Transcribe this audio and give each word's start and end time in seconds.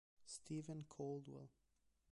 Steven 0.25 0.89
Caldwell 0.89 1.53